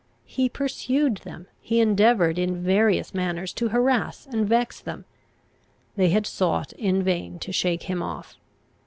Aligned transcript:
He 0.25 0.49
pursued 0.49 1.17
them; 1.17 1.45
he 1.59 1.79
endeavoured 1.79 2.39
in 2.39 2.63
various 2.63 3.13
manners 3.13 3.53
to 3.53 3.67
harass 3.67 4.25
and 4.25 4.49
vex 4.49 4.79
them; 4.79 5.05
they 5.95 6.09
had 6.09 6.25
sought 6.25 6.73
in 6.73 7.03
vain 7.03 7.37
to 7.37 7.51
shake 7.51 7.83
him 7.83 8.01
off. 8.01 8.35